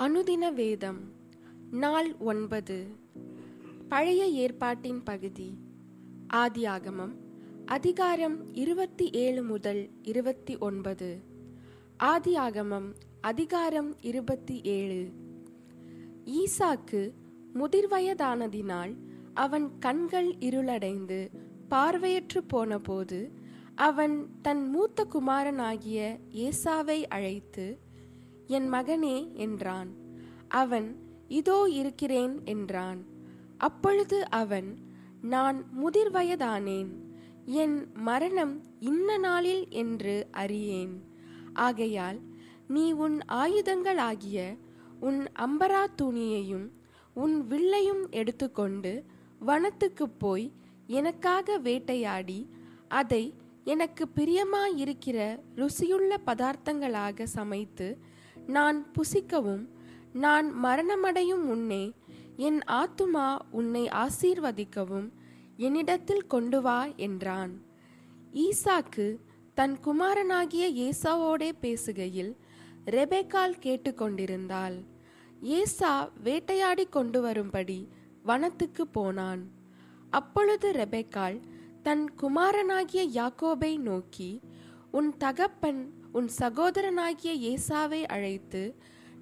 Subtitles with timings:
[0.00, 1.00] அனுதின வேதம்
[1.70, 2.86] நாள் ஒன்பது.
[3.88, 5.58] பழைய ஏற்பாட்டின் பகுதி.
[6.32, 7.12] ஆதியாகமம்
[7.66, 11.20] அதிகாரம் இருபத்தி ஏழு முதல் இருபத்தி ஒன்பது.
[12.04, 15.10] ஆதியாகமம் அதிகாரம் இருபத்தி ஏழு.
[16.24, 17.12] ஈசாக்கு
[17.54, 18.94] முதிர்வயதானதினால்
[19.34, 21.28] அவன் கண்கள் இருளடைந்து
[21.70, 23.32] பார்வையற்று போனபோது
[23.74, 27.88] அவன் தன் மூத்த குமாரனாகிய ஏசாவை அழைத்து
[28.56, 29.90] என் மகனே என்றான்.
[30.60, 30.88] அவன்
[31.38, 33.00] இதோ இருக்கிறேன் என்றான்.
[33.58, 34.68] அப்பொழுது அவன்
[35.24, 36.90] நான் முதிர்வயதானேன்
[37.62, 40.94] என் மரணம் இன்ன நாளில் என்று அறியேன்.
[41.58, 42.18] ஆகையால்
[42.68, 44.38] நீ உன் ஆயுதங்களாகிய
[45.00, 46.66] உன் அம்பரா துணியையும்
[47.16, 48.92] உன் வில்லையும் எடுத்துக்கொண்டு
[49.46, 50.46] வனத்துக்குப் போய்
[50.90, 52.40] எனக்காக வேட்டையாடி
[52.90, 53.24] அதை
[53.64, 55.18] எனக்கு பிரியமாயிருக்கிற
[55.56, 57.88] ருசியுள்ள பதார்த்தங்களாக சமைத்து
[58.56, 59.64] நான் புசிக்கவும்
[60.24, 61.84] நான் மரணமடையும் முன்னே
[62.46, 65.08] என் ஆத்துமா உன்னை ஆசீர்வதிக்கவும்
[65.56, 67.52] என்னிடத்தில் கொண்டு வா என்றான்.
[68.44, 69.06] ஈசாக்கு
[69.54, 72.32] தன் குமாரனாகிய ஏசாவோடே பேசுகையில்
[72.96, 74.76] ரெபேக்கால் கேட்டுக்கொண்டிருந்தாள்.
[75.58, 75.92] ஏசா
[76.22, 77.80] வேட்டையாடி கொண்டு வரும்படி
[78.22, 79.42] வனத்துக்கு போனான்.
[80.10, 81.38] அப்பொழுது ரெபேக்கால்
[81.82, 84.30] தன் குமாரனாகிய யாக்கோபை நோக்கி
[84.90, 85.82] உன் தகப்பன்
[86.12, 88.62] உன் சகோதரனாகிய ஏசாவை அழைத்து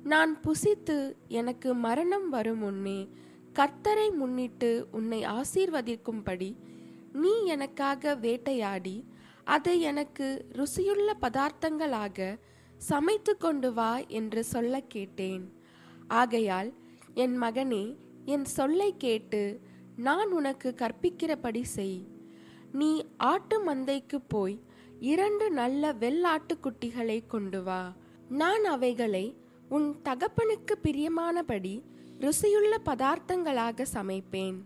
[0.05, 3.09] நான் புசித்து எனக்கு மரணம் வரும் முன்னே
[3.55, 6.51] கர்த்தரை முன்னிட்டு உன்னை ஆசீர்வதிக்கும்படி
[7.13, 8.97] நீ எனக்காக வேட்டையாடி
[9.45, 12.39] அதை எனக்கு ருசியுள்ள பதார்த்தங்களாக
[12.79, 15.45] சமைத்து கொண்டு வா என்று சொல்ல கேட்டேன்.
[16.09, 16.73] ஆகையால்
[17.15, 19.61] என் மகனே என் சொல்லை கேட்டு
[19.97, 22.07] நான் உனக்கு கற்பிக்கிறபடி செய்.
[22.73, 24.57] நீ ஆட்டு மந்தைக்கு போய்
[25.01, 27.93] இரண்டு நல்ல வெள்ளாட்டுக்குட்டிகளை கொண்டு வா.
[28.29, 29.37] நான் அவைகளை
[29.69, 31.83] உன் தகப்பனுக்கு பிரியமானபடி
[32.21, 34.57] ருசியுள்ள பதார்த்தங்களாக சமைப்பேன்.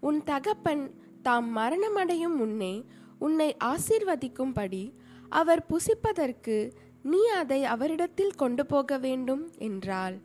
[0.00, 2.84] உன் தகப்பன் தாம் மரணமடையும் முன்னே
[3.18, 4.92] உன்னை ஆசீர்வதிக்கும்படி
[5.28, 6.72] அவர் புசிப்பதற்கு
[7.02, 10.18] நீ அதை அவரிடத்தில் கொண்டு போக வேண்டும் என்றாள்.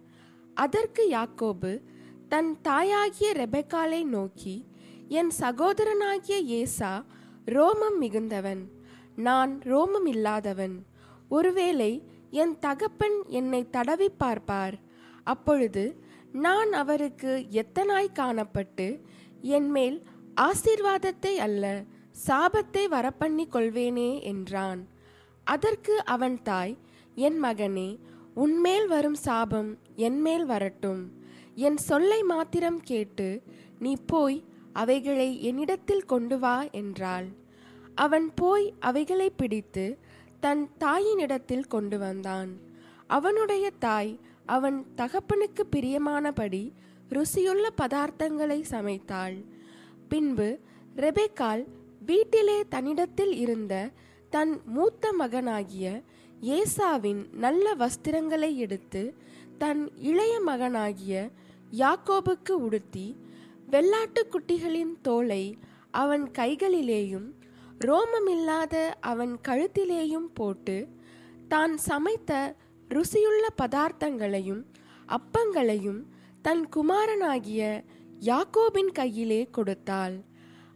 [0.54, 1.82] அதற்கு யாக்கோபு
[2.28, 4.66] தன் தாயாகிய ரெபெக்காலை நோக்கி
[5.08, 7.06] என் சகோதரனாகிய ஏசா
[7.46, 8.77] ரோமம் மிகுந்தவன்.
[9.26, 10.76] நான் ரோமம் இல்லாதவன்
[11.30, 11.92] ஒருவேளை
[12.42, 14.76] என் தகப்பன் என்னை தடவி பார்ப்பார்.
[15.24, 15.84] அப்பொழுது
[16.46, 18.88] நான் அவருக்கு எத்தனாய் காணப்பட்டு
[19.58, 19.98] என்மேல்
[20.42, 21.66] ஆசீர்வாதத்தை அல்ல
[22.28, 24.82] சாபத்தை வரப்பண்ணி கொள்வேனே என்றான்.
[25.48, 26.76] அதற்கு அவன் தாய்
[27.28, 27.90] என் மகனே
[28.44, 29.72] உன்மேல் வரும் சாபம்
[30.08, 31.02] என்மேல் வரட்டும்.
[31.68, 33.30] என் சொல்லை மாத்திரம் கேட்டு
[33.80, 34.40] நீ போய்
[34.74, 37.28] அவைகளை என்னிடத்தில் கொண்டு வா என்றாள்.
[38.04, 39.86] அவன் போய் அவைகளை பிடித்து
[40.40, 42.52] தன் தாயினிடத்தில் கொண்டு வந்தான்.
[43.08, 44.12] அவனுடைய தாய்
[44.56, 46.64] அவன் தகப்பனுக்கு பிரியமானபடி
[47.10, 49.38] ருசியுள்ள பதார்த்தங்களை சமைத்தாள்.
[50.10, 50.48] பின்பு
[50.96, 51.64] ரெபேக்கால்
[52.06, 53.74] வீட்டிலே தன்னிடத்தில் இருந்த
[54.34, 55.86] தன் மூத்த மகனாகிய
[56.56, 59.02] ஏசாவின் நல்ல வஸ்திரங்களை எடுத்து
[59.58, 61.14] தன் இளைய மகனாகிய
[61.78, 63.08] யாக்கோபுக்கு உடுத்தி
[63.72, 65.44] வெள்ளாட்டு குட்டிகளின் தோலை
[65.92, 67.28] அவன் கைகளிலேயும்
[67.80, 70.88] ரோமமில்லாத அவன் கழுத்திலேயும் போட்டு
[71.48, 72.56] தான் சமைத்த
[72.90, 74.64] ருசியுள்ள பதார்த்தங்களையும்
[75.08, 76.02] அப்பங்களையும்
[76.42, 77.62] தன் குமாரனாகிய
[78.20, 80.16] யாக்கோபின் கையிலே கொடுத்தாள்.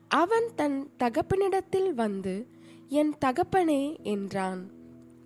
[0.08, 2.48] அவன் தன் தகப்பனிடத்தில் வந்து
[2.90, 4.62] என் தகப்பனே என்றான்.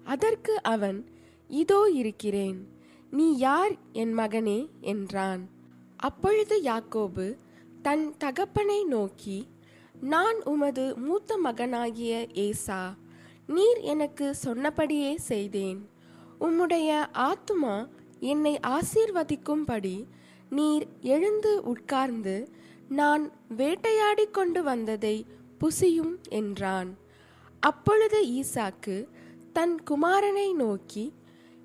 [0.03, 1.09] அதற்கு அவன்
[1.49, 2.59] இதோ இருக்கிறேன்
[3.11, 4.69] நீ யார் என் மகனே?
[4.81, 5.49] என்றான்.
[5.97, 7.37] அப்பொழுது யாக்கோபு
[7.81, 9.37] தன் தகப்பனை நோக்கி
[10.01, 12.95] நான் உமது மூத்த மகனாகிய ஏசா
[13.47, 15.89] நீர் எனக்கு சொன்னபடியே செய்தேன்.
[16.39, 17.88] உம்முடைய ஆத்துமா
[18.19, 20.05] என்னை ஆசீர்வதிக்கும்படி
[20.50, 22.50] நீர் எழுந்து உட்கார்ந்து
[22.89, 25.25] நான் வேட்டையாடி கொண்டு வந்ததை
[25.59, 26.97] புசியும் என்றான்.
[27.59, 29.07] அப்பொழுது ஈசாக்கு
[29.53, 31.13] தன் குமாரனை நோக்கி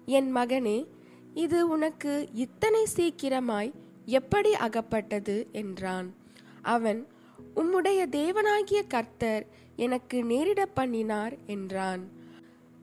[0.06, 0.86] என் மகனே
[1.34, 3.72] இது உனக்கு இத்தனை சீக்கிரமாய்
[4.04, 5.46] எப்படி அகப்பட்டது?
[5.52, 6.14] என்றான்.
[6.62, 7.06] அவன்
[7.54, 9.44] உம்முடைய தேவனாகிய கர்த்தர்
[9.76, 12.02] எனக்கு நேரிட பண்ணினார் என்றான்.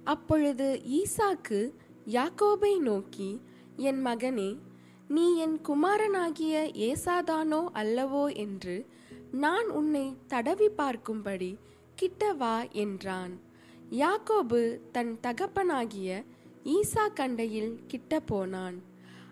[0.04, 0.68] அப்பொழுது
[1.00, 1.60] ஈசாக்கு
[2.08, 3.30] யாக்கோபை நோக்கி
[3.76, 4.58] என் மகனே
[5.08, 6.56] நீ என் குமாரனாகிய
[6.90, 8.86] ஏசாதானோ அல்லவோ என்று
[9.32, 11.52] நான் உன்னை தடவி பார்க்கும்படி
[11.96, 13.34] கிட்ட வா என்றான்.
[13.90, 14.62] யாக்கோபு
[14.92, 16.24] தன் தகப்பனாகிய
[16.66, 18.78] ஈசா கண்டையில் கிட்ட போனான்.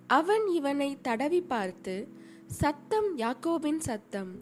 [0.08, 1.96] அவன் இவனை தடவி பார்த்து
[2.48, 4.34] சத்தம் யாக்கோபின் சத்தம்.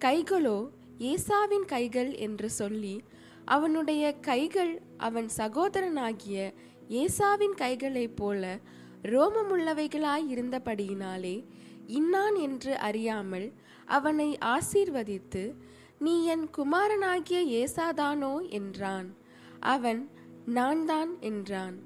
[0.00, 0.58] கைகளோ
[0.98, 3.02] ஏசாவின் கைகள் என்று சொல்லி
[3.44, 6.54] அவனுடைய கைகள் அவன் சகோதரனாகிய
[6.88, 8.58] ஏசாவின் கைகளைப் போல
[9.02, 11.44] ரோமமுள்ளவைகளாய் இருந்தபடியினாலே
[11.86, 13.52] இன்னான் என்று அறியாமல்
[13.84, 15.54] அவனை ஆசீர்வதித்து
[15.98, 18.48] நீ என் குமாரனாகிய ஏசாதானோ?
[18.48, 19.16] என்றான்.
[19.60, 20.10] அவன்
[20.44, 21.76] நான் தான் என்றான்.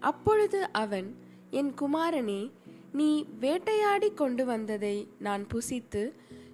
[0.00, 1.08] அப்பொழுது அவன்
[1.50, 2.50] என் குமாரனே
[2.92, 6.02] நீ வேட்டையாடி கொண்டு வந்ததை நான் புசித்து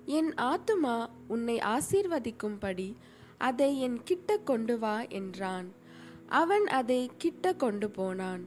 [0.06, 2.94] என் ஆத்துமா உன்னை ஆசீர்வதிக்கும்படி
[3.38, 5.72] அதை என் கிட்ட கொண்டு வா என்றான்.
[6.26, 8.44] அவன் அதை கிட்ட கொண்டு போனான்.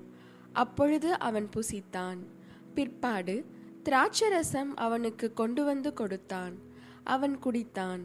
[0.54, 2.18] அப்பொழுது அவன் புசித்தான்.
[2.74, 3.46] பிற்பாடு
[3.84, 6.56] திராட்சரசம் அவனுக்கு கொண்டு வந்து கொடுத்தான்.
[7.04, 8.02] அவன் குடித்தான்.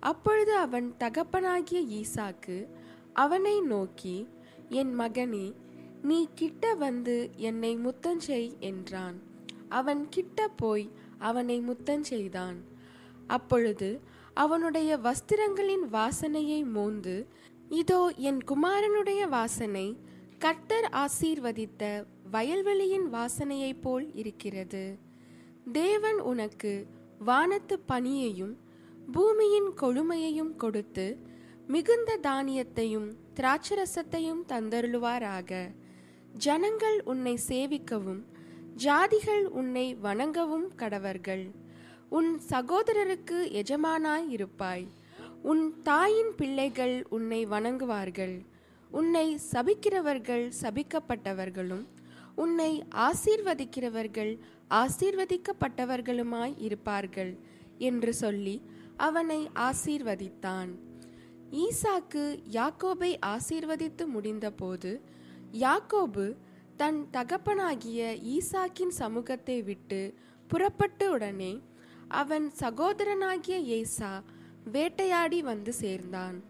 [0.00, 2.66] அப்பொழுது அவன் தகப்பனாகிய ஈசாக்கு
[3.12, 4.28] அவனை நோக்கி
[4.68, 5.54] என் மகனே
[6.02, 9.22] நீ கிட்ட வந்து என்னை முத்தஞ்செய் என்றான்.
[9.68, 12.56] அவன் கிட்ட போய் அவனை முத்தஞ்செய்தான்
[13.34, 13.88] அப்பொழுது
[14.34, 17.16] அவனுடைய வஸ்திரங்களின் வாசனையை மோந்து
[17.80, 19.86] இதோ என் குமாரனுடைய வாசனை
[20.38, 21.84] கர்த்தர் ஆசீர்வதித்த
[22.32, 24.84] வயல்வெளியின் வாசனையைப் போல் இருக்கிறது.
[25.72, 26.72] தேவன் உனக்கு
[27.18, 28.54] வானத்து பனியையும்
[29.12, 31.06] பூமியின் கொழுமையையும் கொடுத்து
[31.66, 35.50] மிகுந்த தானியத்தையும் திராட்சரசத்தையும் தந்தருளுவாராக.
[36.46, 38.22] ஜனங்கள் உன்னை சேவிக்கவும்
[38.84, 41.44] ஜாதிகள் உன்னை வணங்கவும் கடவர்கள்.
[42.10, 44.86] உன் சகோதரருக்கு எஜமானாய் இருப்பாய்.
[45.42, 48.36] உன் தாயின் பிள்ளைகள் உன்னை வணங்குவார்கள்.
[48.90, 51.84] உன்னை சபிக்கிறவர்கள் சபிக்கப்பட்டவர்களும்
[52.34, 52.72] உன்னை
[53.08, 54.32] ஆசீர்வதிக்கிறவர்கள்
[54.70, 57.32] ஆசீர்வதிக்கப்பட்டவர்களுமாய் இருப்பார்கள்
[57.78, 58.56] என்று சொல்லி
[58.96, 60.70] அவனை ஆசீர்வதித்தான்.
[61.64, 64.90] ஈசாக்கு யாக்கோபை ஆசீர்வதித்து முடிந்தபோது
[65.52, 66.24] யாக்கோபு
[66.76, 68.00] தன் தகப்பனாகிய
[68.34, 70.00] ஈசாக்கின் சமூகத்தை விட்டு
[70.50, 71.52] புறப்பட்ட உடனே
[72.08, 74.22] அவன் சகோதரனாகிய ஏசா
[74.72, 76.42] வேட்டையாடி வந்து சேர்ந்தான்.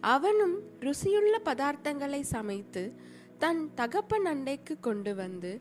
[0.00, 2.92] அவனும் ருசியுள்ள பதார்த்தங்களை சமைத்து
[3.38, 5.60] தன் தகப்பன் அண்டைக்கு கொண்டு வந்து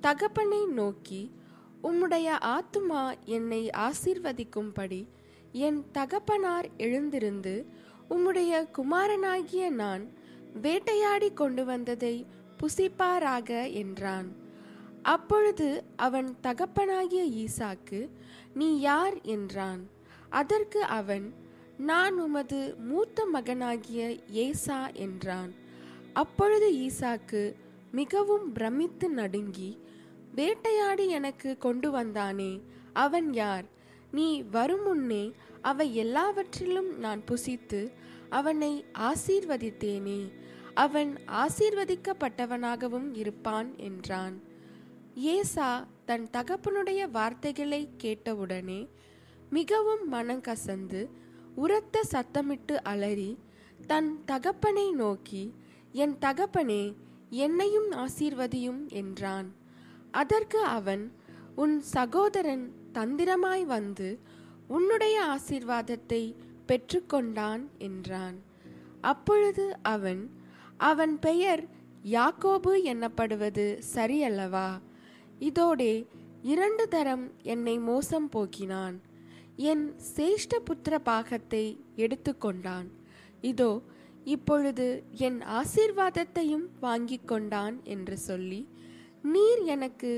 [0.00, 1.30] தகப்பனை நோக்கி
[1.82, 5.08] உம்முடைய ஆத்துமா என்னை ஆசீர்வதிக்கும்படி
[5.52, 7.66] என் தகப்பனார் எழுந்திருந்து
[8.10, 10.10] உம்முடைய குமாரனாகிய நான்
[10.60, 12.26] வேட்டையாடி கொண்டு வந்ததை
[12.58, 14.32] புசிப்பாராக என்றான்.
[15.02, 18.08] அப்பொழுது அவன் தகப்பனாகிய ஈசாக்கு
[18.54, 19.82] நீ யார் என்றான்.
[20.28, 21.26] அதற்கு அவன்
[21.76, 25.52] நான் உமது மூத்த மகனாகிய ஏசா என்றான்.
[26.12, 27.54] அப்பொழுது ஈசாக்கு
[27.92, 29.70] மிகவும் பிரமித்து நடுங்கி
[30.34, 32.52] வேட்டையாடி எனக்கு கொண்டு வந்தானே
[32.92, 33.66] அவன் யார்?
[34.10, 35.24] நீ வரும் முன்னே
[35.62, 37.80] அவை எல்லாவற்றிலும் நான் புசித்து
[38.28, 40.20] அவனை ஆசீர்வதித்தேனே
[40.74, 44.36] அவன் ஆசீர்வதிக்கப்பட்டவனாகவும் இருப்பான் என்றான்.
[45.14, 48.88] ஏசா தன் தகப்பனுடைய வார்த்தைகளை கேட்டவுடனே
[49.50, 51.08] மிகவும் மனங்கசந்து
[51.54, 53.38] உரத்த சத்தமிட்டு அலறி
[53.86, 55.54] தன் தகப்பனை நோக்கி
[55.92, 56.96] என் தகப்பனே
[57.30, 59.48] என்னையும் ஆசீர்வதியும் என்றான்.
[60.10, 61.12] அதற்கு அவன்
[61.54, 64.18] உன் சகோதரன் தந்திரமாய் வந்து
[64.68, 66.22] உன்னுடைய ஆசீர்வாதத்தை
[66.68, 68.38] பெற்றுக்கொண்டான் என்றான்.
[69.00, 70.22] அப்பொழுது அவன்
[70.76, 71.64] அவன் பெயர்
[72.04, 74.70] யாக்கோபு எனப்படுவது சரியல்லவா?
[75.48, 75.94] இதோடே
[76.52, 78.96] இரண்டு தரம் என்னை மோசம் போக்கினான்.
[79.70, 79.84] என்
[80.14, 81.64] சேஷ்ட புத்திர பாகத்தை
[82.04, 82.88] எடுத்துக்கொண்டான்
[83.50, 83.72] இதோ
[84.34, 84.86] இப்பொழுது
[85.26, 88.60] என் ஆசீர்வாதத்தையும் வாங்கி கொண்டான் என்று சொல்லி
[89.32, 90.12] நீர் எனக்கு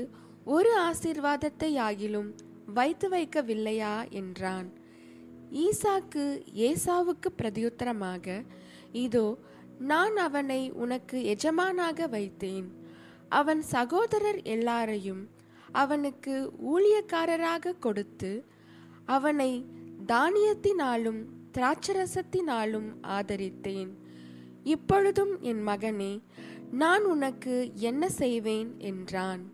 [0.55, 2.29] ஒரு ஆசீர்வாதத்தை ஆகிலும்
[2.77, 4.67] வைத்து வைக்கவில்லையா என்றான்.
[5.65, 6.23] ஈசாக்கு
[6.67, 8.37] ஏசாவுக்கு பிரதியுத்தரமாக
[9.05, 9.27] இதோ
[9.91, 12.67] நான் அவனை உனக்கு எஜமானாக வைத்தேன்.
[13.29, 15.29] அவன் சகோதரர் எல்லாரையும்
[15.71, 18.45] அவனுக்கு ஊழியக்காரராக கொடுத்து
[19.05, 19.65] அவனை
[20.07, 21.25] தானியத்தினாலும்
[21.57, 23.89] திராட்சரசத்தினாலும் ஆதரித்தேன்.
[24.63, 26.21] இப்பொழுதும் என் மகனே
[26.71, 28.75] நான் உனக்கு என்ன செய்வேன்?
[28.77, 29.51] என்றான்.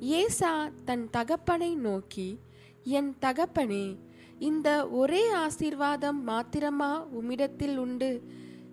[0.00, 2.38] ஏசா தன் தகப்பனை நோக்கி
[2.82, 3.98] என் தகப்பனே
[4.38, 8.22] இந்த ஒரே ஆசீர்வாதம் மாத்திரமா உம்மிடத்தில் உண்டு?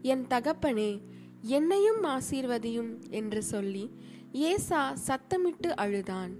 [0.01, 1.01] என் தகப்பனே
[1.41, 3.91] என்னையும் ஆசீர்வதியும் என்று சொல்லி
[4.31, 6.31] ஏசா சத்தமிட்டு அழுதான்.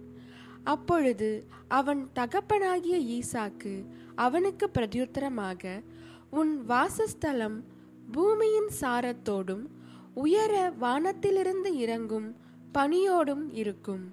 [0.63, 5.83] அப்பொழுது அவன் தகப்பனாகிய ஈசாக்கு அவனுக்கு பிரதியுத்தரமாக
[6.29, 7.63] உன் வாசஸ்தலம்
[8.12, 9.65] பூமியின் சாரத்தோடும்
[10.13, 12.36] உயர வானத்திலிருந்து இறங்கும்
[12.74, 14.10] பனியோடும் இருக்கும்.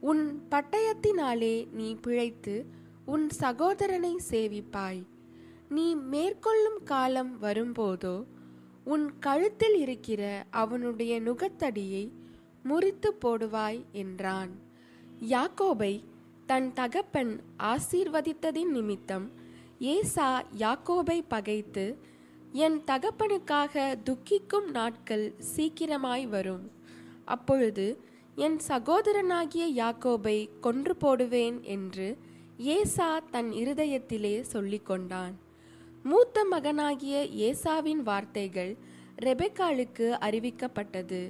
[0.00, 2.66] உன் பட்டயத்தினாலே நீ பிழைத்து
[3.04, 5.02] உன் சகோதரனை சேவிப்பாய்.
[5.68, 8.24] நீ மேற்கொள்ளும் காலம் வரும்போதோ
[8.84, 12.12] உன் கழுத்தில் இருக்கிற அவனுடைய நுகத்தடியை
[12.62, 14.52] முறித்து போடுவாய் என்றான்.
[15.28, 15.94] யாக்கோபை
[16.46, 17.32] தன் தகப்பன்
[17.72, 19.26] ஆசீர்வதித்ததின் நிமித்தம்
[19.78, 20.28] ஏசா
[20.58, 21.84] யாக்கோபை பகைத்து
[22.52, 25.26] என் தகப்பனுக்காக துக்கிக்கும் நாட்கள்
[25.56, 26.64] சீக்கிரமாய் வரும்.
[27.24, 27.86] அப்பொழுது
[28.36, 32.08] என் சகோதரனாகிய யாக்கோபை கொன்று போடுவேன் என்று
[32.58, 35.34] ஏசா தன் இருதயத்திலே சொல்லிக்கொண்டான்
[36.02, 37.16] மூத்த மகனாகிய
[37.48, 38.72] ஏசாவின் வார்த்தைகள்
[39.22, 41.20] ரெபெக்காளுக்கு அறிவிக்கப்பட்டது.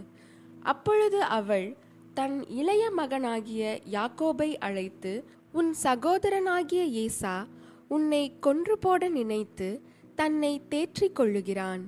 [0.63, 1.77] அப்பொழுது அவள்
[2.15, 7.47] தன் இளைய மகனாகிய யாக்கோபை அழைத்து உன் சகோதரனாகிய ஏசா
[7.89, 9.81] உன்னை கொன்று போட நினைத்து
[10.15, 11.81] தன்னை தேற்றிக் கொள்ளுகிறான்.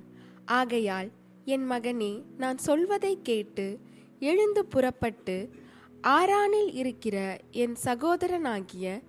[0.45, 1.11] ஆகையால்
[1.45, 3.78] என் மகனே நான் சொல்வதை கேட்டு
[4.19, 5.49] எழுந்து புறப்பட்டு
[6.02, 9.02] ஆரானில் இருக்கிற என் சகோதரனாகிய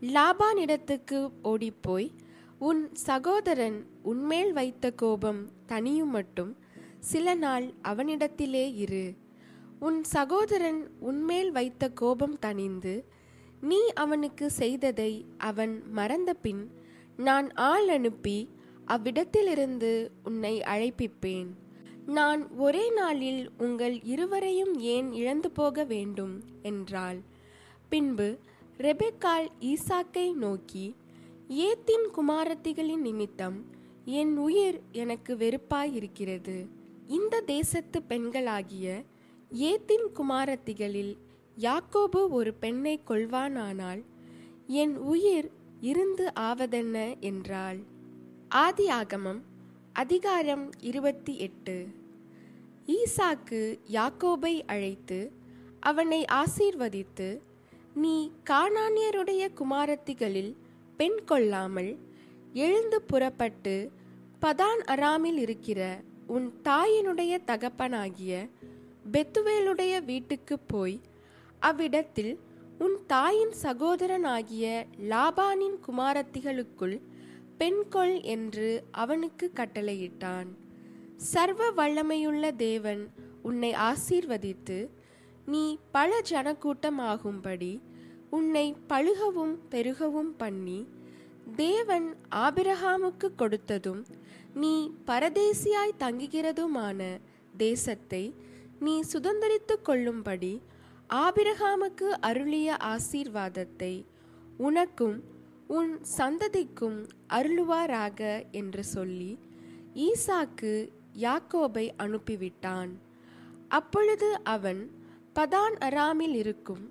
[0.00, 2.10] லாபானிடத்துக்கு ஓடிப்போய்
[2.58, 6.56] உன் சகோதரன் உன்மேல் வைத்த கோபம் தனியும் மட்டும்
[7.02, 9.14] சில நாள் அவனிடத்திலே இரு.
[9.80, 13.02] உன் சகோதரன் உன்மேல் வைத்த கோபம் தணிந்து
[13.60, 16.70] நீ அவனுக்கு செய்ததை அவன் மறந்தபின்
[17.16, 18.48] நான் ஆள் அனுப்பி
[18.86, 21.46] அவ்விடத்திலிருந்து உன்னை அழைப்பிப்பேன்.
[22.06, 26.42] நான் ஒரே நாளில் உங்கள் இருவரையும் ஏன் இழந்து போக வேண்டும்?
[26.62, 27.18] என்றாள்.
[27.88, 28.36] பின்பு
[28.78, 30.94] ரெபெக்கால் ஈசாக்கை நோக்கி
[31.48, 33.64] ஏத்தின் குமாரத்திகளின் நிமித்தம்
[34.04, 36.66] என் உயிர் எனக்கு வெறுப்பாயிருக்கிறது.
[37.12, 38.86] இந்த தேசத்து பெண்களாகிய
[39.50, 41.14] ஏத்தின் குமாரத்திகளில்
[41.56, 44.02] யாக்கோபு ஒரு பெண்ணை கொள்வானானால்
[44.66, 45.48] என் உயிர்
[45.80, 47.80] இருந்து ஆவதென்ன என்றாள்.
[48.48, 49.40] ஆதி ஆகமம்
[49.92, 51.76] அதிகாரம் இருபத்தி எட்டு.
[52.96, 55.20] ஈசாக்கு யாக்கோபை அழைத்து
[55.80, 57.28] அவனை ஆசீர்வதித்து
[57.94, 58.16] நீ
[58.50, 60.52] கானானியருடைய குமாரத்திகளில்
[60.96, 61.92] பெண் கொள்ளாமல்
[62.52, 63.76] எழுந்து புறப்பட்டு
[64.42, 68.48] பதான் அராமில் இருக்கிற உன் தாயினுடைய தகப்பனாகிய
[69.12, 71.00] பெத்துவேலுடைய வீட்டுக்கு போய்
[71.60, 72.38] அவ்விடத்தில்
[72.78, 77.00] உன் தாயின் சகோதரனாகிய லாபானின் குமாரத்திகளுக்குள்
[77.58, 80.46] பெண்கொள் என்று அவனுக்கு கட்டளையிட்டான்.
[81.16, 83.10] சர்வ வல்லமையுள்ள தேவன்
[83.42, 84.88] உன்னை ஆசீர்வதித்து
[85.46, 87.80] நீ பல ஜனக்கூட்டமாகும்படி
[88.30, 90.88] உன்னை பழுகவும் பெருகவும் பண்ணி
[91.56, 94.04] தேவன் ஆபிரகாமுக்கு கொடுத்ததும்
[94.54, 97.20] நீ பரதேசியாய் தங்குகிறதுமான
[97.56, 98.34] தேசத்தை
[98.80, 100.62] நீ சுதந்திரித்து கொள்ளும்படி
[101.08, 104.06] ஆபிரகாமுக்கு அருளிய ஆசீர்வாதத்தை
[104.56, 105.22] உனக்கும்
[105.66, 109.38] உன் சந்ததிக்கும் அருளுவாராக என்று சொல்லி
[109.94, 112.90] ஈசாக்கு யாக்கோபை அனுப்பிவிட்டான்.
[113.68, 114.90] அப்பொழுது அவன்
[115.34, 116.90] பதான் அராமில் இருக்கும்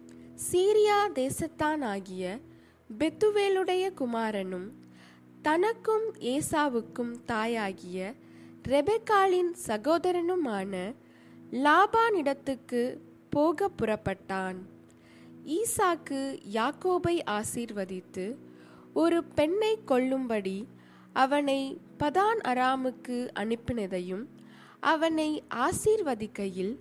[0.52, 2.40] சீரியா தேசத்தானாகிய
[3.00, 4.81] பெத்துவேலுடைய குமாரனும்
[5.42, 8.14] தனக்கும் ஏசாவுக்கும் தாயாகிய
[8.68, 10.74] ரெபெக்காலின் சகோதரனுமான
[11.52, 12.82] லாபானிடத்துக்கு
[13.30, 14.60] போக புறப்பட்டான்.
[15.46, 18.38] ஈசாக்கு யாக்கோபை ஆசீர்வதித்து
[18.94, 20.68] ஒரு பெண்ணை கொல்லும்படி
[21.14, 24.26] அவனை பதான் அராமுக்கு அனுப்பினதையும்
[24.80, 26.80] அவனை ஆசீர்வதிக்கையில்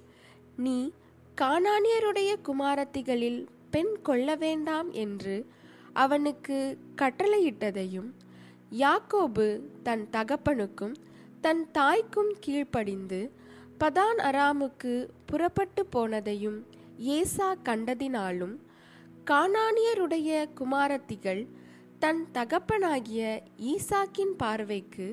[0.56, 0.92] நீ
[1.40, 5.46] கானானியருடைய குமாரத்திகளில் பெண் கொள்ள வேண்டாம் என்று
[5.92, 8.10] அவனுக்கு கட்டளையிட்டதையும்
[8.78, 9.46] யாக்கோபு
[9.82, 10.94] தன் தகப்பனுக்கும்
[11.40, 13.20] தன் தாய்க்கும் கீழ்ப்படிந்து
[13.80, 14.92] பதான் அராமுக்கு
[15.26, 16.58] புறப்பட்டு போனதையும்
[16.98, 18.54] ஏசா கண்டதினாலும்
[19.30, 21.42] கானானியருடைய குமாரத்திகள்
[21.98, 23.22] தன் தகப்பனாகிய
[23.64, 25.08] ஈசாக்கின் பார்வைக்கு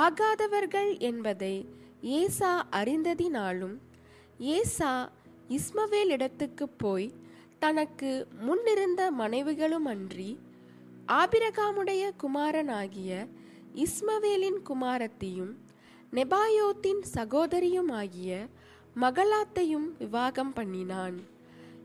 [0.00, 1.54] ஆகாதவர்கள் என்பதை
[2.02, 3.76] ஏசா அறிந்ததினாலும்
[4.38, 4.92] ஏசா
[5.48, 7.08] இஸ்மவேல் இடத்துக்குப் போய்
[7.58, 10.30] தனக்கு முன்னிருந்த மனைவிகளும் அன்றி
[11.10, 13.26] ஆபிரகாமுடைய குமாரனாகிய
[13.74, 15.52] இஸ்மவேலின் குமாரத்தையும்
[16.12, 18.48] நெபாயோத்தின் சகோதரியுமாகிய
[19.00, 21.20] மகளாத்தையும் விவாகம் பண்ணினான்.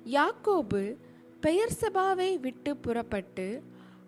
[0.03, 0.97] யாக்கோபு
[1.41, 3.61] பெயர் சபாவை விட்டு புறப்பட்டு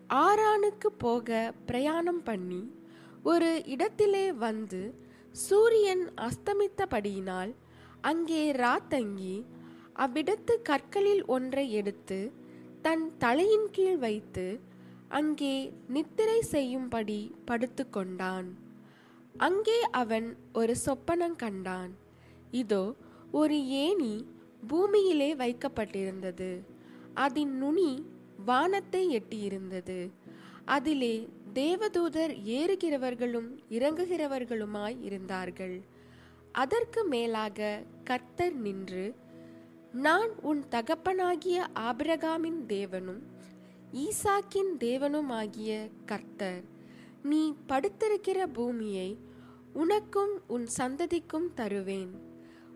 [0.08, 2.72] ஆரானுக்கு போக பிரயாணம் பண்ணி
[3.22, 4.94] ஒரு இடத்திலே வந்து
[5.32, 7.54] சூரியன் அஸ்தமித்தபடியினால்
[8.00, 9.46] அங்கே ராத்தங்கி
[9.94, 12.32] அவ்விடத்து கற்களில் ஒன்றை எடுத்து
[12.82, 14.60] தன் தலையின் கீழ் வைத்து
[15.08, 18.48] அங்கே நித்திரை செய்யும்படி படுத்துக்கொண்டான்.
[19.36, 21.92] அங்கே அவன் ஒரு சொப்பனம் கண்டான்.
[22.50, 22.94] இதோ
[23.30, 24.26] ஒரு ஏணி
[24.66, 26.50] பூமியிலே வைக்கப்பட்டிருந்தது.
[27.14, 28.06] அதன் நுனி
[28.44, 30.10] வானத்தை எட்டியிருந்தது.
[30.64, 35.82] அதிலே தேவதூதர் ஏறுகிறவர்களும் இறங்குகிறவர்களுமாய் இருந்தார்கள்.
[36.52, 39.14] அதற்கு மேலாக கர்த்தர் நின்று
[39.92, 43.22] நான் உன் தகப்பனாகிய ஆபிரகாமின் தேவனும்
[43.92, 46.64] ஈசாக்கின் தேவனுமாகிய கர்த்தர்
[47.22, 49.18] நீ படுத்திருக்கிற பூமியை
[49.72, 52.10] உனக்கும் உன் சந்ததிக்கும் தருவேன்.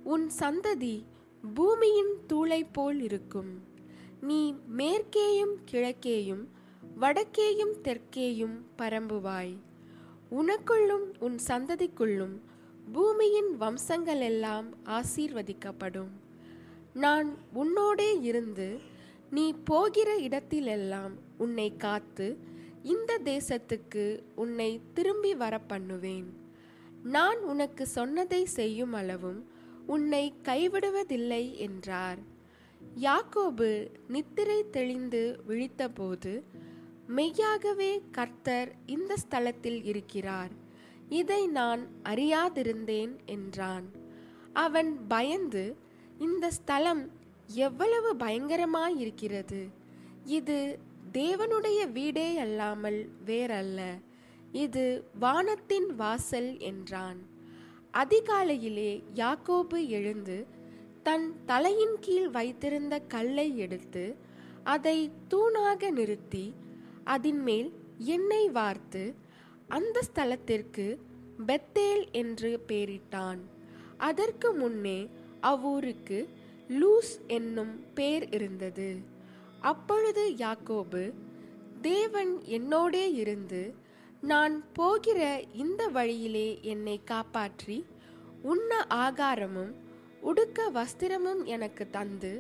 [0.05, 1.05] உன் சந்ததி
[1.55, 3.63] பூமியின் தூளை போல் இருக்கும்.
[4.21, 6.45] நீ மேற்கேயும் கிழக்கேயும்
[7.01, 9.57] வடக்கேயும் தெற்கேயும் பரம்புவாய்.
[10.31, 12.39] உனக்குள்ளும் உன் சந்ததிக்குள்ளும்
[12.93, 16.13] பூமியின் வம்சங்கள் எல்லாம் ஆசீர்வதிக்கப்படும்.
[16.95, 18.81] நான் உன்னோடே இருந்து
[19.35, 22.27] நீ போகிற இடத்திலெல்லாம் உன்னை காத்து
[22.83, 26.29] இந்த தேசத்துக்கு உன்னை திரும்பி வர பண்ணுவேன்
[27.03, 29.41] நான் உனக்கு சொன்னதை செய்யும் அளவும்
[29.87, 32.21] உன்னை கைவிடுவதில்லை என்றார்.
[33.01, 33.71] யாக்கோபு
[34.09, 36.33] நித்திரை தெளிந்து விழித்தபோது
[37.07, 40.53] மெய்யாகவே கர்த்தர் இந்த ஸ்தலத்தில் இருக்கிறார்.
[41.21, 43.87] இதை நான் அறியாதிருந்தேன் என்றான்.
[44.65, 45.65] அவன் பயந்து
[46.19, 47.03] இந்த ஸ்தலம்
[47.47, 49.69] எவ்வளவு பயங்கரமாயிருக்கிறது.
[50.25, 50.79] இது
[51.13, 53.81] தேவனுடைய வீடே அல்லாமல் வேறல்ல.
[54.53, 57.21] இது வானத்தின் வாசல் என்றான்.
[57.93, 60.47] அதிகாலையிலே யாக்கோபு எழுந்து
[61.03, 64.17] தன் தலையின் கீழ் வைத்திருந்த கல்லை எடுத்து
[64.65, 66.55] அதை தூணாக நிறுத்தி
[67.05, 69.15] அதன்மேல் எண்ணெய் வார்த்து
[69.69, 70.97] அந்த ஸ்தலத்திற்கு
[71.47, 73.39] பெத்தேல் என்று பெயரிட்டான்.
[73.99, 75.09] அதற்கு முன்னே
[75.43, 76.29] அவ்வூருக்கு
[76.81, 78.89] லூஸ் என்னும் பேர் இருந்தது.
[79.71, 81.03] அப்பொழுது யாக்கோபு
[81.83, 83.63] தேவன் என்னோடே இருந்து
[84.21, 85.21] நான் போகிற
[85.63, 87.79] இந்த வழியிலே என்னை காப்பாற்றி
[88.43, 88.71] உண்ண
[89.05, 89.73] ஆகாரமும்
[90.21, 92.33] உடுக்க வஸ்திரமும் எனக்கு தந்து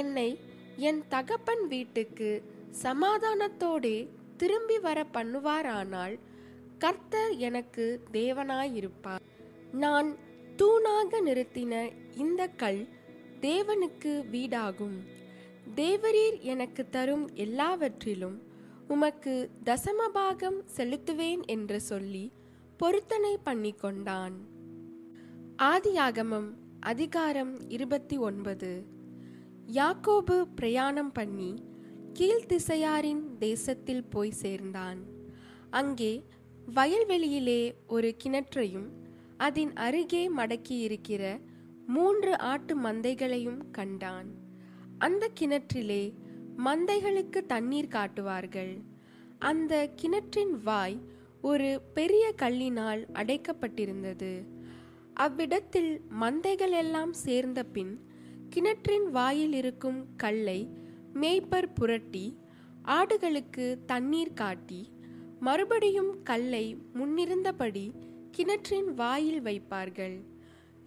[0.00, 0.28] என்னை
[0.88, 2.30] என் தகப்பன் வீட்டுக்கு
[2.82, 3.96] சமாதானத்தோடே
[4.36, 6.14] திரும்பி வர பண்ணுவாரானால்
[6.78, 9.22] கர்த்தர் எனக்கு தேவனாயிருப்பார்.
[9.72, 10.08] நான்
[10.56, 11.74] தூணாக நிறுத்தின
[12.16, 12.82] இந்த கல்
[13.40, 14.98] தேவனுக்கு வீடாகும்.
[15.74, 18.42] தேவரீர் எனக்கு தரும் எல்லாவற்றிலும்
[18.88, 22.32] உமக்கு தசமபாகம் செலுத்துவேன் என்று சொல்லி
[22.76, 24.48] பொருத்தனை பண்ணி கொண்டான்
[25.56, 26.48] ஆதியாகமம்
[26.80, 28.86] அதிகாரம் இருபத்தி ஒன்பது.
[29.72, 31.62] யாக்கோபு பிரயாணம் பண்ணி
[32.18, 34.98] கீழ்த்திசையாரின் தேசத்தில் போய் சேர்ந்தான்.
[35.70, 36.24] அங்கே
[36.74, 38.88] வயல்வெளியிலே ஒரு கிணற்றையும்
[39.36, 41.40] அதன் அருகே மடக்கியிருக்கிற
[41.86, 44.28] மூன்று ஆட்டு மந்தைகளையும் கண்டான்.
[44.98, 46.14] அந்த கிணற்றிலே
[46.64, 48.82] மந்தைகளுக்கு தண்ணீர் காட்டுவார்கள்.
[49.38, 50.98] அந்த கிணற்றின் வாய்
[51.42, 54.46] ஒரு பெரிய கல்லினால் அடைக்கப்பட்டிருந்தது.
[55.14, 57.94] அவ்விடத்தில் மந்தைகள் எல்லாம் சேர்ந்த பின்
[58.48, 60.68] கிணற்றின் வாயில் இருக்கும் கல்லை
[61.14, 62.38] மேய்ப்பர் புரட்டி
[62.84, 64.92] ஆடுகளுக்கு தண்ணீர் காட்டி
[65.40, 67.92] மறுபடியும் கல்லை முன்னிருந்தபடி
[68.30, 70.16] கிணற்றின் வாயில் வைப்பார்கள்.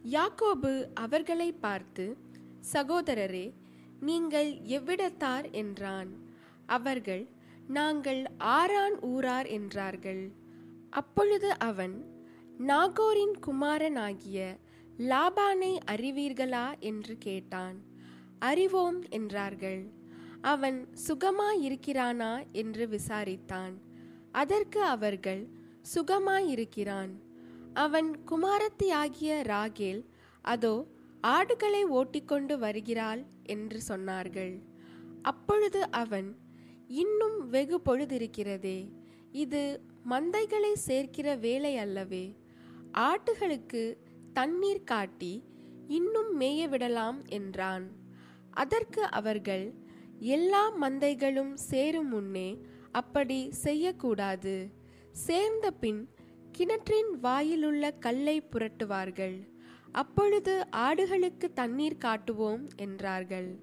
[0.03, 2.17] யாக்கோபு அவர்களை பார்த்து
[2.73, 3.53] சகோதரரே
[3.99, 5.51] நீங்கள் எவ்விடத்தார்?
[5.51, 6.07] என்றான்.
[6.65, 7.27] அவர்கள்
[7.67, 10.31] நாங்கள் ஆரான் ஊரார் என்றார்கள்.
[10.89, 12.25] அப்பொழுது அவன்
[12.67, 14.57] நாகோரின் குமாரனாகிய
[14.99, 16.79] லாபானை அறிவீர்களா?
[16.79, 17.75] என்று கேட்டான்.
[18.39, 19.91] அறிவோம் என்றார்கள்.
[20.41, 22.45] அவன் சுகமாயிருக்கிறானா?
[22.51, 23.73] என்று விசாரித்தான்.
[24.31, 25.47] அதற்கு அவர்கள்
[25.95, 27.09] சுகமாயிருக்கிறான்.
[27.73, 30.01] அவன் குமாரத்தியாகிய ராகேல்
[30.45, 30.73] அதோ
[31.33, 34.53] ஆடுகளை ஓட்டிக்கொண்டு வருகிறாள் என்று சொன்னார்கள்.
[35.21, 36.29] அப்பொழுது அவன்
[36.87, 38.79] இன்னும் வெகு பொழுதிருக்கிறதே
[39.31, 39.63] இது
[40.09, 42.25] மந்தைகளை சேர்க்கிற வேலை அல்லவே
[43.09, 43.83] ஆட்டுகளுக்கு
[44.33, 45.33] தண்ணீர் காட்டி
[45.87, 47.85] இன்னும் மேய விடலாம் என்றான்.
[48.51, 49.65] அதற்கு அவர்கள்
[50.19, 52.49] எல்லா மந்தைகளும் சேரும் முன்னே
[52.91, 54.55] அப்படி செய்யக்கூடாது.
[55.11, 56.01] சேர்ந்த பின்
[56.51, 59.37] கிணற்றின் வாயிலுள்ள கல்லை புரட்டுவார்கள்.
[59.91, 63.59] அப்பொழுது ஆடுகளுக்கு தண்ணீர் காட்டுவோம் என்றார்கள்.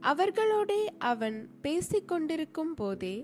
[0.00, 3.16] அவர்களோடே அவன் பேசிக்கொண்டிருக்கும் போதே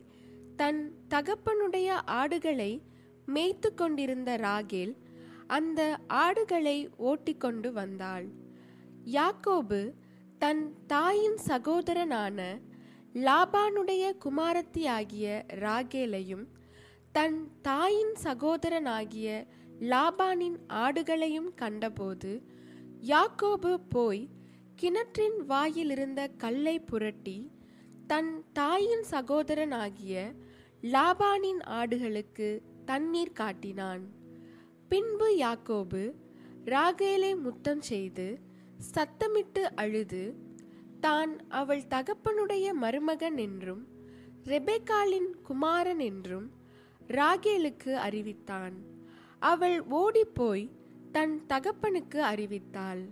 [0.56, 2.82] தன் தகப்பனுடைய ஆடுகளை
[3.26, 4.94] மேய்த்து கொண்டிருந்த ராகேல்
[5.46, 8.26] அந்த ஆடுகளை ஓட்டிக்கொண்டு வந்தாள்.
[9.12, 9.80] யாக்கோபு
[10.38, 12.38] தன் தாயின் சகோதரனான
[13.14, 16.44] லாபானுடைய குமாரத்தியாகிய ராகேலையும்
[17.14, 19.46] தன் தாயின் சகோதரனாகிய
[19.80, 22.42] லாபானின் ஆடுகளையும் கண்டபோது
[23.00, 24.28] யாக்கோபு போய்
[24.74, 27.50] கிணற்றின் வாயிலிருந்த கல்லை புரட்டி
[28.06, 30.34] தன் தாயின் சகோதரனாகிய
[30.82, 34.10] லாபானின் ஆடுகளுக்கு தண்ணீர் காட்டினான்.
[34.88, 36.14] பின்பு யாக்கோபு
[36.64, 38.40] ராகேலை முத்தம் செய்து
[38.94, 40.50] சத்தமிட்டு அழுது
[41.00, 43.86] தான் அவள் தகப்பனுடைய மருமகன் என்றும்
[44.44, 46.62] ரெபெக்காலின் குமாரன் என்றும்
[47.08, 48.72] ராகேலுக்கு அறிவித்தான்.
[49.38, 50.70] அவள் ஓடிப்போய்
[51.12, 53.08] தன் தகப்பனுக்கு அறிவித்தாள்.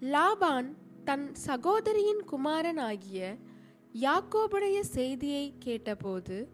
[0.00, 3.36] லாபான் தன் சகோதரியின் குமாரனாகிய
[4.00, 6.48] யாக்கோபுடைய செய்தியை கேட்டபோது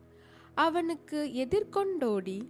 [0.54, 2.48] அவனுக்கு எதிர்கொண்டோடி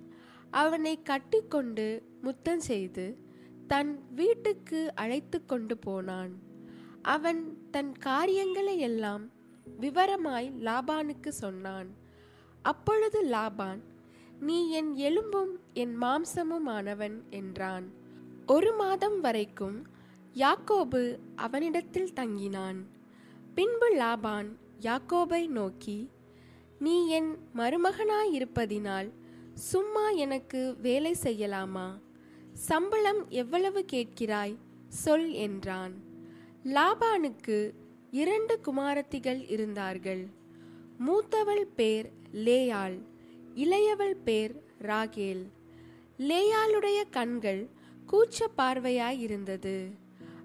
[0.51, 3.19] அவனை கட்டிக்கொண்டு முத்தம் செய்து
[3.67, 6.33] தன் வீட்டுக்கு அழைத்து கொண்டு போனான்.
[7.03, 9.31] அவன் தன் காரியங்களை எல்லாம்
[9.81, 11.89] விவரமாய் லாபானுக்கு சொன்னான்.
[12.63, 13.81] அப்பொழுது லாபான்
[14.41, 17.93] நீ என் எலும்பும் என் மாம்சமும் ஆனவன் என்றான்.
[18.47, 19.87] ஒரு மாதம் வரைக்கும்
[20.35, 22.77] யாக்கோபு அவனிடத்தில் தங்கினான்.
[23.55, 24.47] பின்பு லாபான்
[24.81, 26.11] யாக்கோபை நோக்கி
[26.79, 29.11] நீ என் மருமகனாயிருப்பதினால்
[29.55, 31.99] சும்மா எனக்கு வேலை செய்யலாமா?
[32.53, 34.57] சம்பளம் எவ்வளவு கேட்கிறாய்
[34.89, 35.93] சொல் என்றான்.
[36.65, 37.73] லாபானுக்கு
[38.11, 40.27] இரண்டு குமாரத்திகள் இருந்தார்கள்.
[41.07, 42.99] மூத்தவள் பேர் லேயாள்.
[43.55, 45.43] இளையவள் பேர் ராகேல்.
[46.19, 47.69] லேயாளுடைய கண்கள்
[48.13, 49.77] கூச்ச பார்வையாயிருந்தது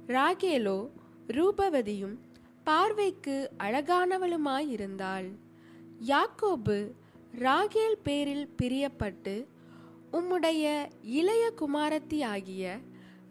[0.08, 0.80] ராகேலோ
[1.28, 2.18] ரூபவதியும்
[2.64, 5.30] பார்வைக்கு அழகானவளுமாயிருந்தாள்.
[6.08, 6.78] யாக்கோபு
[7.40, 9.36] ராகேல் பேரில் பிரியப்பட்டு
[10.12, 10.64] உம்முடைய
[11.02, 12.78] இளைய குமாரத்தி ஆகிய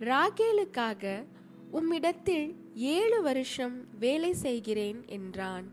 [0.01, 1.05] ராகேலுக்காக
[1.73, 5.67] உம்மிடத்தில் ஏழு வருஷம் வேலை செய்கிறேன் என்றான்.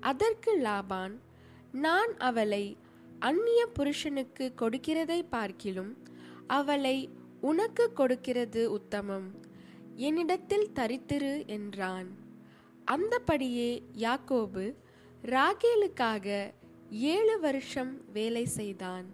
[0.00, 1.14] அதற்கு லாபான்
[1.72, 2.64] நான் அவளை
[3.18, 5.96] அந்நிய புருஷனுக்கு கொடுக்கிறதை பார்க்கிலும்
[6.46, 7.08] அவளை
[7.40, 9.34] உனக்கு கொடுக்கிறது உத்தமம்.
[9.94, 12.08] என்னிடத்தில் தரித்திரு என்றான்.
[12.90, 14.74] அந்தபடியே யாக்கோபு
[15.22, 16.52] ராகேலுக்காக
[16.90, 19.04] ஏழு வருஷம் வேலை செய்தான்.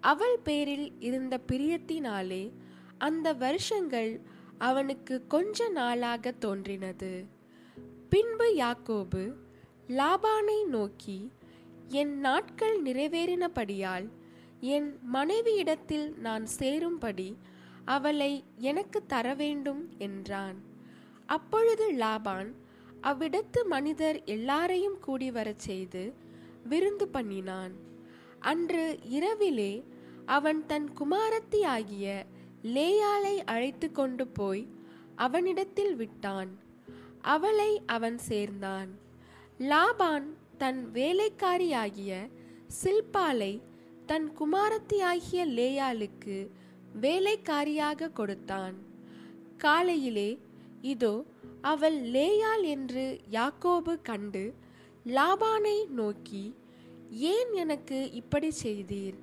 [0.00, 2.52] அவள் பேரில் இருந்த பிரியத்தினாலே
[2.98, 4.20] அந்த வருஷங்கள்
[4.58, 7.26] அவனுக்கு கொஞ்ச நாளாக தோன்றினது.
[8.08, 9.34] பின்பு யாக்கோபு
[9.88, 11.30] லாபானை நோக்கி
[11.90, 14.08] என் நாட்கள் நிறைவேறினபடியால்
[14.60, 17.36] என் மனைவியிடத்தில் நான் சேரும்படி
[17.84, 20.62] அவளை எனக்கு தர வேண்டும் என்றான்.
[21.26, 22.52] அப்பொழுது லாபான்
[23.02, 26.14] அவ்விடத்து மனிதர் எல்லாரையும் கூடி வரச் செய்து
[26.64, 27.72] விருந்து பண்ணினான்.
[28.38, 29.84] அன்று இரவிலே
[30.26, 32.26] அவன் தன் குமாரத்தி ஆகிய
[32.62, 34.68] லேயாளை அழைத்து கொண்டு போய்
[35.16, 36.58] அவனிடத்தில் விட்டான்.
[37.20, 38.98] அவளை அவன் சேர்ந்தான்.
[39.58, 40.26] லாபான்
[40.60, 42.12] தன் வேலைக்காரியாகிய
[42.82, 43.52] சில்பாலை
[44.06, 46.36] தன் குமாரத்தியாகிய லேயாளுக்கு
[47.00, 48.76] வேலைக்காரியாக கொடுத்தான்.
[49.56, 50.30] காலையிலே
[50.82, 51.24] இதோ
[51.62, 54.44] அவள் லேயாள் என்று யாக்கோபு கண்டு
[55.06, 56.44] லாபானை நோக்கி
[57.10, 59.18] ஏன் எனக்கு இப்படி செய்தீர்?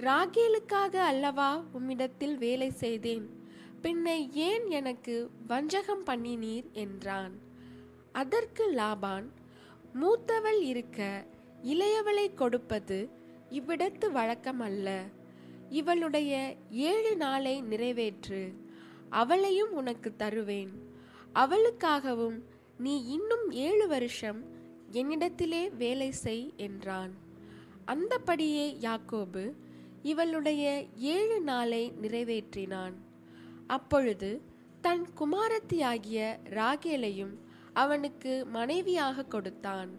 [0.00, 3.26] ராகேலுக்காக அல்லவா உம்மிடத்தில் வேலை செய்தேன்?
[3.82, 4.06] பின்ன
[4.48, 5.16] ஏன் எனக்கு
[5.46, 6.70] வஞ்சகம் பண்ணினீர்?
[6.72, 7.34] என்றான்.
[8.12, 9.28] அதற்கு லாபான்
[9.94, 11.24] மூத்தவள் இருக்க
[11.62, 13.10] இளையவளை கொடுப்பது
[13.50, 15.02] இவ்விடத்து வழக்கம் அல்ல
[15.68, 18.54] இவளுடைய ஏழு நாளை நிறைவேற்று.
[19.10, 20.70] அவளையும் உனக்கு தருவேன்.
[21.34, 22.38] அவளுக்காகவும்
[22.78, 24.44] நீ இன்னும் ஏழு வருஷம்
[24.92, 27.12] என்னிடத்திலே வேலை செய் என்றான்.
[27.84, 29.52] அந்தபடியே யாக்கோபு
[30.02, 32.94] இவளுடைய ஏழு நாளை நிறைவேற்றினான்.
[33.66, 34.42] அப்பொழுது
[34.80, 37.34] தன் குமாரத்தியாகிய ராகேலையும்
[37.72, 39.90] அவனுக்கு மனைவியாக கொடுத்தான்.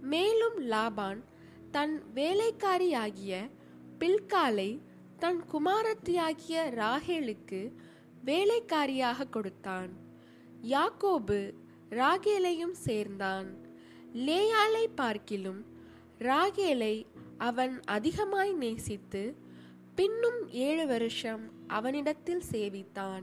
[0.00, 1.22] மேலும் லாபான்
[1.70, 3.50] தன் வேலைக்காரியாகிய
[3.98, 4.80] பில்காலை
[5.18, 7.72] தன் குமாரத்தியாகிய ராகேலுக்கு
[8.24, 9.90] வேலைக்காரியாக கொடுத்தான்.
[10.62, 11.52] யாக்கோபு
[11.90, 13.68] ராகேலையும் சேர்ந்தான்.
[14.14, 15.64] லேயாலை பார்க்கிலும்
[16.18, 17.06] ராகேலை
[17.38, 19.36] அவன் அதிகமாய் நேசித்து
[19.94, 23.22] பின்னும் ஏழு வருஷம் அவனிடத்தில் சேவித்தான்.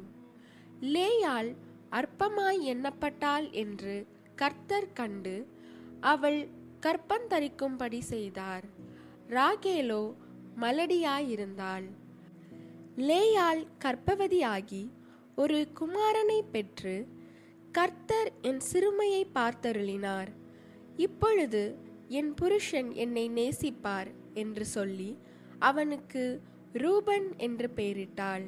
[0.82, 1.56] லேயாள்
[1.92, 5.48] அற்பமாய் எண்ணப்பட்டாள் என்று கர்த்தர் கண்டு
[6.00, 6.48] அவள்
[6.82, 8.64] கற்பந்தரிக்கும்படி செய்தார்.
[9.30, 10.14] ராகேலோ
[10.62, 11.88] மலடியாயிருந்தாள்.
[12.98, 14.90] லேயாள் கற்பவதியாகி
[15.36, 17.08] ஒரு குமாரனை பெற்று
[17.72, 20.28] கர்த்தர் என் சிறுமையை பார்த்தருளினார்.
[20.98, 25.18] இப்பொழுது என் புருஷன் என்னை நேசிப்பார் என்று சொல்லி
[25.60, 26.42] அவனுக்கு
[26.74, 28.46] ரூபன் என்று பெயரிட்டாள்.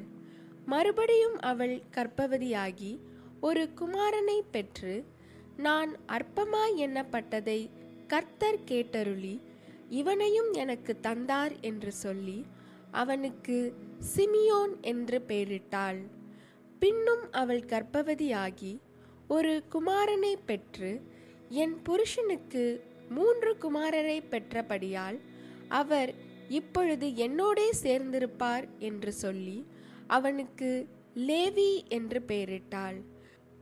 [0.64, 3.00] மறுபடியும் அவள் கற்பவதியாகி
[3.40, 4.94] ஒரு குமாரனை பெற்று
[5.56, 7.60] நான் அற்பமாய் எண்ணப்பட்டதை
[8.06, 9.34] கர்த்தர் கேட்டருளி
[9.88, 12.38] இவனையும் எனக்கு தந்தார் என்று சொல்லி
[12.90, 13.56] அவனுக்கு
[14.16, 16.00] சிமியோன் என்று பெயரிட்டாள்.
[16.78, 18.72] பின்னும் அவள் கர்ப்பவதியாகி
[19.28, 20.90] ஒரு குமாரனை பெற்று
[21.62, 22.64] என் புருஷனுக்கு
[23.08, 25.18] மூன்று குமாரரை பெற்றபடியால்
[25.68, 26.12] அவர்
[26.48, 29.58] இப்பொழுது என்னோடே சேர்ந்திருப்பார் என்று சொல்லி
[30.06, 30.70] அவனுக்கு
[31.28, 32.98] லேவி என்று பெயரிட்டாள்.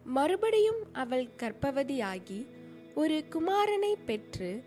[0.08, 2.46] மறுபடியும் அவள் கர்ப்பவதியாகி
[2.94, 4.62] ஒரு குமாரனை பெற்று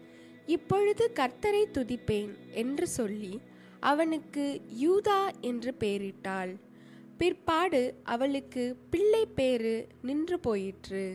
[0.46, 3.42] இப்பொழுது கர்த்தரை துதிப்பேன் என்று சொல்லி
[3.80, 6.52] அவனுக்கு யூதா என்று பெயரிட்டாள்.
[7.18, 11.06] பிற்பாடு அவளுக்கு பிள்ளை பேறு நின்று போயிற்று.